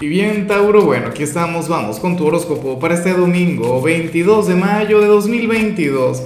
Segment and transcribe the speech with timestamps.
[0.00, 4.56] Y bien, Tauro, bueno, aquí estamos, vamos con tu horóscopo para este domingo, 22 de
[4.56, 6.20] mayo de 2022.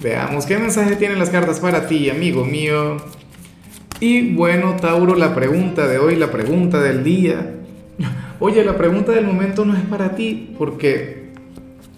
[0.00, 2.98] Veamos qué mensaje tienen las cartas para ti, amigo mío.
[3.98, 7.56] Y bueno, Tauro, la pregunta de hoy, la pregunta del día.
[8.38, 11.32] Oye, la pregunta del momento no es para ti, porque,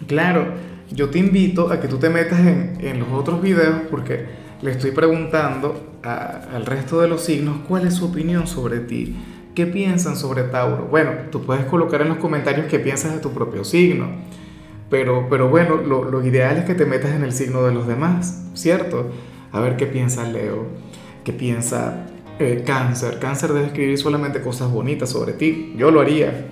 [0.07, 0.47] claro,
[0.89, 4.25] yo te invito a que tú te metas en, los otros videos, porque
[4.63, 9.15] le estoy preguntando al resto de los signos cuál es su opinión sobre ti.
[9.55, 10.85] ¿Qué piensan sobre Tauro?
[10.85, 14.07] Bueno, tú puedes colocar en los comentarios qué piensas de tu propio signo.
[14.89, 18.45] Pero, pero bueno, lo, ideal es que te metas en el signo de los demás,
[18.53, 19.09] ¿cierto?
[19.51, 20.65] A ver qué piensa Leo,
[21.23, 22.07] qué piensa
[22.39, 23.19] eh, Cáncer.
[23.19, 25.73] Cáncer debe escribir solamente cosas bonitas sobre ti.
[25.77, 26.47] Yo lo haría.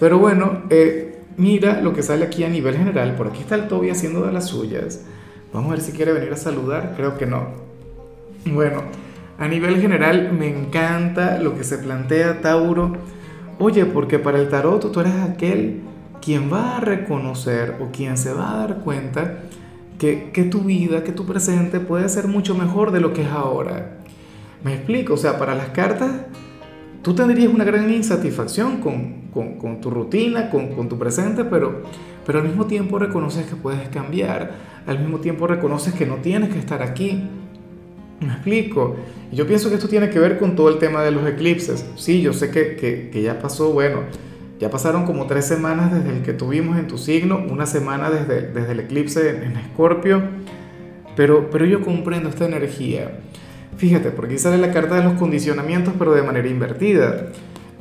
[0.00, 3.14] Pero bueno, eh, mira lo que sale aquí a nivel general.
[3.14, 5.04] Por aquí está el Toby haciendo de las suyas.
[5.52, 6.94] Vamos a ver si quiere venir a saludar.
[6.96, 7.46] Creo que no.
[8.46, 8.82] Bueno.
[9.42, 12.92] A nivel general me encanta lo que se plantea Tauro.
[13.58, 15.80] Oye, porque para el tarot tú eres aquel
[16.20, 19.40] quien va a reconocer o quien se va a dar cuenta
[19.98, 23.30] que, que, tu vida, que tu presente puede ser mucho mejor de lo que es
[23.30, 23.98] ahora.
[24.62, 26.12] Me explico, o sea, para las cartas
[27.02, 31.82] tú tendrías una gran insatisfacción con, con, tu rutina, con, con, tu presente, pero,
[32.24, 34.52] pero al mismo tiempo reconoces que puedes cambiar,
[34.86, 37.24] al mismo tiempo reconoces que no tienes que estar aquí.
[38.20, 38.94] Me explico.
[39.32, 41.86] Yo pienso que esto tiene que ver con todo el tema de los eclipses.
[41.96, 42.76] Sí, yo sé que,
[43.10, 44.00] que, ya pasó, bueno,
[44.60, 48.52] ya pasaron como tres semanas desde el que tuvimos en tu signo, una semana desde,
[48.52, 50.22] desde el eclipse en Escorpio,
[51.16, 53.20] pero, pero yo comprendo esta energía.
[53.78, 57.28] Fíjate, porque sale la carta de los condicionamientos, pero de manera invertida.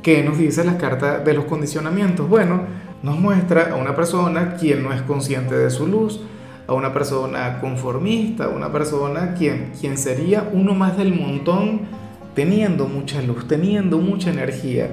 [0.02, 2.30] ¿Qué nos dice la carta de los condicionamientos?
[2.30, 2.62] Bueno,
[3.04, 6.22] nos muestra a una persona quien no es consciente de su luz,
[6.72, 11.82] a una persona conformista, una persona quien, quien sería uno más del montón,
[12.34, 14.90] teniendo mucha luz, teniendo mucha energía,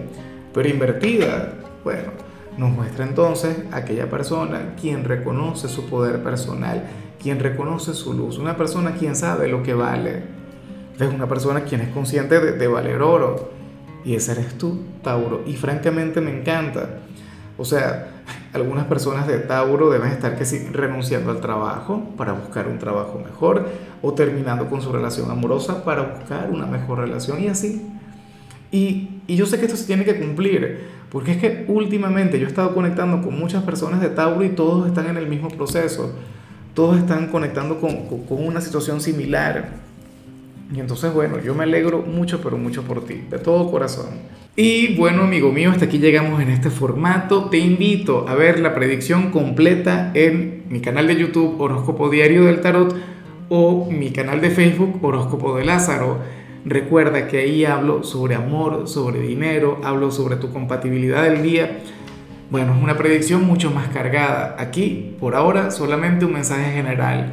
[0.52, 1.54] pero invertida.
[1.84, 2.10] Bueno,
[2.56, 6.82] nos muestra entonces aquella persona quien reconoce su poder personal,
[7.22, 10.22] quien reconoce su luz, una persona quien sabe lo que vale,
[10.98, 13.52] es una persona quien es consciente de, de valer oro.
[14.04, 15.42] Y ese eres tú, Tauro.
[15.46, 17.00] Y francamente me encanta.
[17.56, 18.17] O sea,
[18.52, 23.20] algunas personas de Tauro deben estar que sí, renunciando al trabajo para buscar un trabajo
[23.22, 23.68] mejor
[24.00, 27.86] o terminando con su relación amorosa para buscar una mejor relación y así.
[28.70, 32.46] Y, y yo sé que esto se tiene que cumplir, porque es que últimamente yo
[32.46, 36.12] he estado conectando con muchas personas de Tauro y todos están en el mismo proceso,
[36.74, 39.87] todos están conectando con, con, con una situación similar.
[40.72, 44.06] Y entonces, bueno, yo me alegro mucho, pero mucho por ti, de todo corazón.
[44.54, 47.48] Y bueno, amigo mío, hasta aquí llegamos en este formato.
[47.48, 52.60] Te invito a ver la predicción completa en mi canal de YouTube Horóscopo Diario del
[52.60, 52.94] Tarot
[53.48, 56.18] o mi canal de Facebook Horóscopo de Lázaro.
[56.64, 61.78] Recuerda que ahí hablo sobre amor, sobre dinero, hablo sobre tu compatibilidad del día.
[62.50, 64.56] Bueno, es una predicción mucho más cargada.
[64.58, 67.32] Aquí, por ahora, solamente un mensaje general.